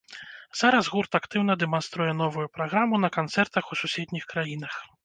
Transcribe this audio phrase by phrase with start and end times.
[0.61, 4.85] Зараз гурт актыўна дэманструе новую праграму на канцэртах у суседніх краінах.